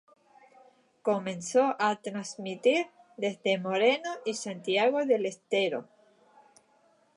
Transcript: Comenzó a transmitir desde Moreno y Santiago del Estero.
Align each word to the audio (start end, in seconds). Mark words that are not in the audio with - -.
Comenzó 1.03 1.75
a 1.77 1.95
transmitir 2.01 2.87
desde 3.17 3.59
Moreno 3.59 4.09
y 4.25 4.33
Santiago 4.33 5.05
del 5.05 5.27
Estero. 5.27 5.87